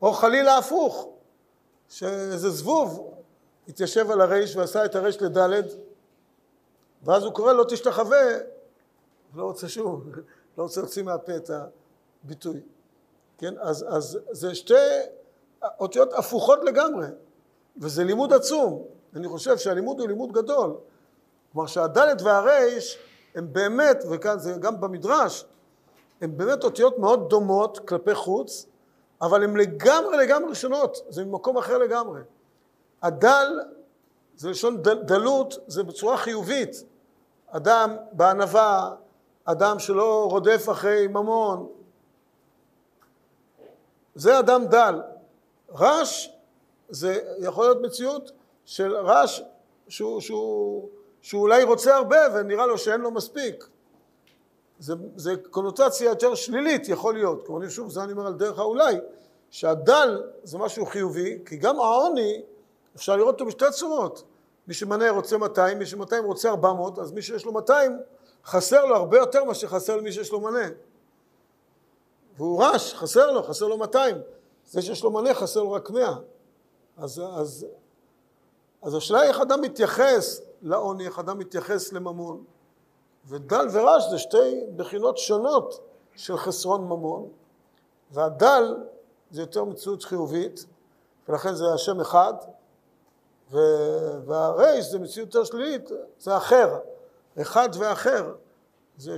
או 0.02 0.14
חלילה 0.14 0.58
הפוך, 0.58 1.10
שאיזה 1.90 2.50
זבוב 2.50 3.14
התיישב 3.68 4.12
על 4.12 4.22
הרייש 4.22 4.56
ועשה 4.56 4.86
את 4.86 4.96
הרייש 4.96 5.22
לדלת, 5.22 5.66
ואז 7.08 7.24
הוא 7.24 7.34
קורא 7.34 7.54
לא 7.54 7.64
תשתחווה, 7.64 8.28
לא 9.36 9.44
רוצה 9.44 9.70
שוב, 9.70 10.10
לא 10.58 10.64
רוצה 10.64 10.82
להוציא 10.82 11.04
מהפה 11.04 11.36
את 11.36 11.52
הביטוי. 12.24 12.62
כן, 13.38 13.54
אז, 13.60 13.86
אז 13.90 14.20
זה 14.32 14.56
שתי 14.56 14.74
אותיות 15.80 16.14
הפוכות 16.14 16.60
לגמרי, 16.64 17.08
וזה 17.78 18.04
לימוד 18.04 18.34
עצום. 18.34 18.86
אני 19.16 19.28
חושב 19.28 19.58
שהלימוד 19.58 20.00
הוא 20.00 20.08
לימוד 20.08 20.32
גדול. 20.32 20.76
כלומר 21.52 21.68
שהדלת 21.68 22.22
והרייש 22.22 23.00
הם 23.36 23.54
באמת, 23.54 24.04
וכאן 24.10 24.40
זה 24.40 24.54
גם 24.60 24.82
במדרש, 24.82 25.46
הם 26.22 26.38
באמת 26.38 26.64
אותיות 26.64 27.00
מאוד 27.00 27.30
דומות 27.30 27.80
כלפי 27.90 28.16
חוץ, 28.16 28.66
אבל 29.22 29.44
הן 29.44 29.58
לגמרי 29.58 30.18
לגמרי 30.18 30.56
שונות, 30.56 30.98
זה 31.10 31.26
ממקום 31.26 31.58
אחר 31.58 31.78
לגמרי. 31.78 32.22
הדל 33.02 33.60
זה 34.36 34.50
לשון 34.50 34.82
דל, 34.82 35.00
דלות, 35.04 35.54
זה 35.68 35.84
בצורה 35.84 36.18
חיובית. 36.18 36.84
אדם 37.48 37.96
בענווה, 38.12 38.96
אדם 39.46 39.80
שלא 39.80 40.28
רודף 40.32 40.66
אחרי 40.72 41.08
ממון, 41.08 41.68
זה 44.16 44.40
אדם 44.40 44.66
דל. 44.66 45.02
רש 45.70 46.38
זה 46.90 47.22
יכול 47.40 47.66
להיות 47.66 47.82
מציאות 47.82 48.32
של 48.66 48.96
רש 48.96 49.44
שהוא, 49.88 50.22
שהוא, 50.22 50.90
שהוא 51.22 51.42
אולי 51.42 51.64
רוצה 51.64 51.96
הרבה 51.96 52.18
ונראה 52.34 52.66
לו 52.66 52.78
שאין 52.78 53.02
לו 53.02 53.12
מספיק. 53.12 53.68
זה, 54.80 54.94
זה 55.16 55.34
קונוטציה 55.50 56.10
יותר 56.10 56.36
שלילית 56.36 56.90
יכול 56.90 57.14
להיות. 57.14 57.48
כלומר, 57.48 57.70
שוב, 57.70 57.92
זה 57.92 58.04
אני 58.04 58.12
אומר 58.12 58.28
על 58.28 58.34
דרך 58.34 58.60
האולי, 58.60 58.96
שהדל 59.52 60.24
זה 60.44 60.58
משהו 60.58 60.86
חיובי, 60.86 61.40
כי 61.46 61.58
גם 61.58 61.80
העוני, 61.80 62.42
אפשר 62.96 63.16
לראות 63.16 63.34
אותו 63.34 63.46
בשתי 63.46 63.66
צורות. 63.72 64.24
מי 64.68 64.74
שמנה 64.74 65.10
רוצה 65.10 65.38
200, 65.38 65.80
מי 65.80 65.86
ש-200 65.86 66.16
רוצה 66.24 66.50
400, 66.50 67.00
אז 67.00 67.12
מי 67.12 67.22
שיש 67.22 67.46
לו 67.46 67.52
200, 67.52 68.00
חסר 68.46 68.86
לו 68.86 68.96
הרבה 68.96 69.18
יותר 69.18 69.44
ממה 69.44 69.54
שחסר 69.54 69.98
למי 69.98 70.12
שיש 70.12 70.32
לו 70.32 70.40
מנה. 70.40 70.68
והוא 72.38 72.64
רש, 72.64 72.94
חסר 72.94 73.32
לו, 73.32 73.44
חסר 73.44 73.68
לו 73.68 73.78
200. 73.78 74.18
זה 74.66 74.82
שיש 74.82 75.04
לו 75.04 75.12
מנה, 75.12 75.34
חסר 75.34 75.64
לו 75.64 75.72
רק 75.72 75.90
100. 75.90 76.16
אז, 76.98 77.22
אז, 77.36 77.66
אז 78.82 78.96
השאלה 78.96 79.20
היא 79.20 79.30
איך 79.30 79.42
אדם 79.42 79.62
מתייחס 79.62 80.42
לעוני, 80.62 81.06
איך 81.06 81.20
אדם 81.20 81.38
מתייחס 81.38 81.94
לממון. 81.94 82.44
ודל 83.26 83.68
ורש 83.72 84.04
זה 84.10 84.18
שתי 84.18 84.64
בחינות 84.76 85.18
שונות 85.18 85.80
של 86.16 86.38
חסרון 86.38 86.82
ממון, 86.82 87.30
והדל 88.12 88.76
זה 89.32 89.42
יותר 89.42 89.64
מציאות 89.64 90.04
חיובית, 90.04 90.66
ולכן 91.30 91.54
זה 91.54 91.66
השם 91.74 92.02
אחד, 92.02 92.34
והרייש 93.52 94.86
זה 94.86 95.00
מציאות 95.00 95.28
יותר 95.28 95.44
שלילית, 95.44 95.90
זה 96.20 96.38
אחר, 96.38 96.80
אחד 97.42 97.70
ואחר. 97.80 98.36
זה, 98.98 99.18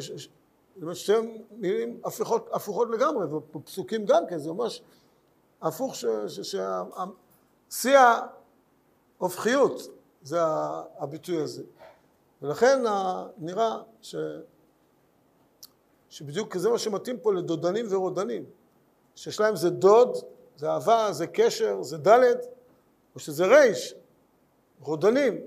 באמת 0.76 0.96
שתי 0.96 1.13
מילים 1.52 2.02
הפוכות, 2.06 2.50
הפוכות 2.52 2.88
לגמרי, 2.89 3.26
ופסוקים 3.26 4.06
גם 4.06 4.24
כן, 4.30 4.38
זה 4.38 4.52
ממש 4.52 4.82
הפוך, 5.62 5.96
שיא 7.70 7.98
ההופכיות 9.20 9.82
זה 10.22 10.38
הביטוי 11.00 11.42
הזה. 11.42 11.63
ולכן 12.42 12.84
נראה 13.38 13.78
ש... 14.02 14.15
שבדיוק 16.10 16.58
זה 16.58 16.70
מה 16.70 16.78
שמתאים 16.78 17.20
פה 17.20 17.34
לדודנים 17.34 17.86
ורודנים, 17.89 18.46
שיש 19.15 19.39
להם 19.39 19.56
זה 19.56 19.70
דוד, 19.70 20.18
זה 20.58 20.70
אהבה, 20.70 21.08
זה 21.12 21.28
קשר, 21.28 21.82
זה 21.82 21.98
דלת, 21.98 22.46
או 23.15 23.20
שזה 23.20 23.46
רייש, 23.46 23.96
רודנים, 24.82 25.38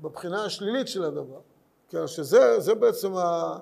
בבחינה 0.00 0.44
השלילית 0.44 0.88
של 0.88 1.04
הדבר. 1.04 1.40
כן, 1.88 2.06
שזה 2.06 2.74
בעצם 2.74 3.16
ה, 3.16 3.58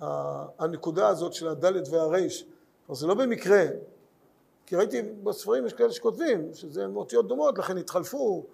ה, 0.00 0.46
הנקודה 0.58 1.08
הזאת 1.08 1.32
של 1.32 1.48
הדלת 1.48 1.88
והריש. 1.88 2.46
זה 2.92 3.06
לא 3.06 3.14
במקרה, 3.14 3.64
כי 4.66 4.76
ראיתי 4.76 5.02
בספרים 5.02 5.66
יש 5.66 5.72
כאלה 5.72 5.92
שכותבים 5.92 6.54
שזה 6.54 6.86
מאותיות 6.86 7.28
דומות, 7.28 7.58
לכן 7.58 7.76
התחלפו. 7.76 8.46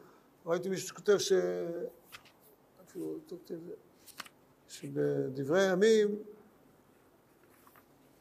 ראיתי 0.46 0.68
מישהו 0.68 0.88
שכותב 0.88 1.18
ש... 1.18 1.32
שבדברי 4.68 5.60
הימים, 5.60 6.18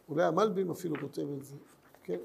אולי 0.09 0.23
המלבים 0.23 0.71
אפילו 0.71 0.95
כותב 1.01 1.25
את 1.37 1.45
זה, 1.45 1.55
כן? 2.03 2.19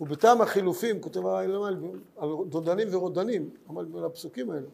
ובטעם 0.00 0.40
החילופים, 0.40 1.00
כותב 1.00 1.26
המלבים, 1.26 2.00
על 2.16 2.28
דודנים 2.48 2.88
ורודנים, 2.90 3.50
המלבים 3.68 3.96
על 3.96 4.04
הפסוקים 4.04 4.50
האלה. 4.50 4.66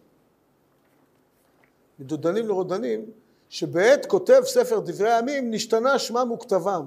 מדודנים 1.99 2.49
לרודנים, 2.49 3.11
שבעת 3.49 4.07
כותב 4.07 4.41
ספר 4.45 4.79
דברי 4.79 5.13
הימים 5.13 5.51
נשתנה 5.51 5.99
שמם 5.99 6.31
וכתבם. 6.31 6.87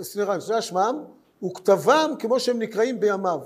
סליחה, 0.00 0.36
נשתנה 0.36 0.62
שמם 0.62 1.04
וכתבם 1.44 2.10
כמו 2.18 2.40
שהם 2.40 2.58
נקראים 2.58 3.00
בימיו. 3.00 3.40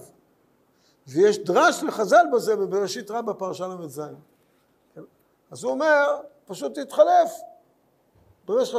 ויש 1.07 1.39
דרש 1.39 1.83
לחז"ל 1.83 2.27
בזה 2.33 2.57
בבראשית 2.57 3.11
רבה 3.11 3.35
פרשה 3.35 3.67
ל"ז. 3.67 4.03
אז 5.51 5.65
הוא 5.65 5.73
אומר, 5.73 6.21
פשוט 6.47 6.79
תתחלף. 6.79 7.33
במשך 8.49 8.75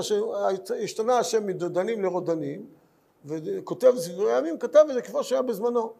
השתנה 0.83 1.17
השם 1.17 1.47
מדודנים 1.47 2.01
לרודנים, 2.01 2.65
וכותב 3.25 3.93
דברי 4.07 4.33
הימים, 4.33 4.59
כתב 4.59 4.85
את 4.89 4.93
זה 4.93 5.01
כמו 5.01 5.23
שהיה 5.23 5.41
בזמנו. 5.41 5.93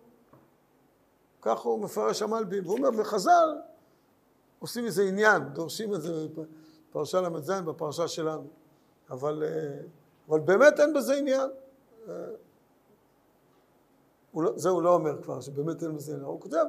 כך 1.41 1.59
הוא 1.59 1.79
מפרש 1.79 2.21
המלבים, 2.21 2.65
והוא 2.65 2.77
אומר, 2.77 2.89
וחז"ל 2.97 3.55
עושים 4.59 4.85
מזה 4.85 5.03
עניין, 5.03 5.43
דורשים 5.53 5.95
את 5.95 6.01
זה 6.01 6.27
בפרשה 6.89 7.21
ל"ז, 7.21 7.51
בפרשה 7.51 8.07
שלנו. 8.07 8.47
אבל, 9.09 9.43
אה, 9.43 9.79
אבל 10.29 10.39
באמת 10.39 10.79
אין 10.79 10.93
בזה 10.93 11.15
עניין. 11.15 11.49
אה, 12.09 12.13
לא, 14.35 14.51
זה 14.55 14.69
הוא 14.69 14.81
לא 14.81 14.93
אומר 14.93 15.21
כבר, 15.21 15.41
שבאמת 15.41 15.83
אין 15.83 15.95
בזה 15.95 16.11
עניין. 16.11 16.27
הוא 16.27 16.41
כותב, 16.41 16.65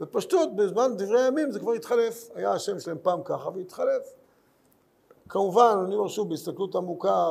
בפשטות, 0.00 0.56
בזמן 0.56 0.96
דברי 0.96 1.22
הימים 1.22 1.50
זה 1.50 1.60
כבר 1.60 1.72
התחלף. 1.72 2.30
היה 2.34 2.52
השם 2.52 2.80
שלהם 2.80 2.98
פעם 3.02 3.20
ככה 3.24 3.48
והתחלף. 3.54 4.12
כמובן, 5.28 5.76
אני 5.86 5.94
אומר 5.94 6.08
שוב, 6.08 6.28
בהסתכלות 6.28 6.74
עמוקה 6.74 7.30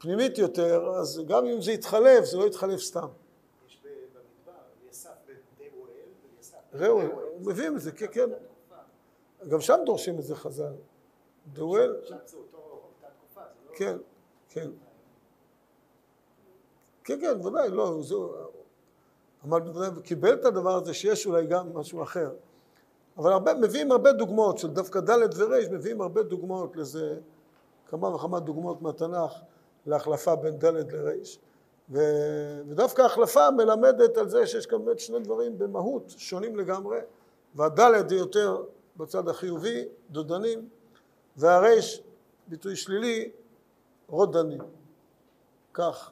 ופנימית 0.00 0.38
יותר, 0.38 0.88
אז 0.88 1.20
גם 1.26 1.46
אם 1.46 1.60
זה 1.60 1.72
יתחלף, 1.72 2.24
זה 2.24 2.38
לא 2.38 2.46
יתחלף 2.46 2.80
סתם. 2.80 3.08
יש 3.66 3.82
במדבר, 3.84 4.60
יסף 4.90 5.10
בן 5.26 5.34
די 5.58 6.88
רואל, 6.88 7.06
הוא 7.10 7.40
מביא 7.46 7.68
את 7.68 7.80
זה, 7.80 7.92
כן, 7.92 8.06
כן. 8.12 8.30
גם 9.48 9.60
שם 9.60 9.78
דורשים 9.86 10.18
את 10.18 10.22
זה 10.22 10.36
חז"ל. 10.36 10.72
דואל. 11.52 11.96
לא... 12.10 12.16
כן, 13.74 13.96
כן. 14.48 14.70
כן, 17.04 17.20
כן, 17.20 17.46
ודאי, 17.46 17.70
לא, 17.70 18.02
זה... 18.02 18.14
אבל 19.44 19.60
קיבל 20.02 20.34
את 20.34 20.44
הדבר 20.44 20.74
הזה 20.74 20.94
שיש 20.94 21.26
אולי 21.26 21.46
גם 21.46 21.74
משהו 21.74 22.02
אחר. 22.02 22.30
אבל 23.16 23.32
הרבה, 23.32 23.54
מביאים 23.54 23.92
הרבה 23.92 24.12
דוגמאות 24.12 24.58
של 24.58 24.68
דווקא 24.68 25.00
ד' 25.00 25.40
ור', 25.40 25.54
מביאים 25.72 26.00
הרבה 26.00 26.22
דוגמאות 26.22 26.76
לזה, 26.76 27.18
כמה 27.86 28.14
וכמה 28.14 28.40
דוגמאות 28.40 28.82
מהתנ"ך 28.82 29.32
להחלפה 29.86 30.36
בין 30.36 30.58
ד' 30.58 30.64
לר'. 30.64 31.12
ו... 31.90 31.98
ודווקא 32.68 33.02
ההחלפה 33.02 33.50
מלמדת 33.50 34.16
על 34.16 34.28
זה 34.28 34.46
שיש 34.46 34.66
כאן 34.66 34.84
באמת 34.84 34.98
שני 34.98 35.20
דברים 35.20 35.58
במהות 35.58 36.14
שונים 36.16 36.56
לגמרי, 36.56 36.98
והד' 37.54 37.80
היא 38.10 38.18
יותר 38.18 38.64
בצד 38.96 39.28
החיובי, 39.28 39.84
דודנים, 40.10 40.68
והרייש, 41.36 42.02
ביטוי 42.48 42.76
שלילי, 42.76 43.30
רודנים. 44.08 44.60
כך 45.74 46.10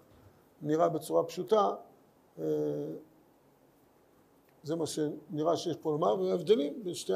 נראה 0.62 0.88
בצורה 0.88 1.24
פשוטה 1.24 1.70
אה, 2.38 2.44
זה 4.62 4.76
מה 4.76 4.87
שנראה 4.87 5.57
שיש 5.57 5.76
פה 5.76 5.90
לומר, 5.90 6.20
וההבדלים 6.20 6.85
בין 6.85 6.94
שתי, 6.94 7.12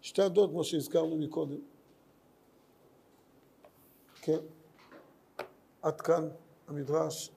שתי 0.00 0.22
הדעות, 0.22 0.50
כמו 0.50 0.64
שהזכרנו 0.64 1.16
מקודם. 1.16 1.60
כן, 4.22 4.38
עד 5.82 6.00
כאן 6.00 6.28
המדרש. 6.68 7.30